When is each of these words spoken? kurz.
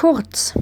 kurz. 0.00 0.54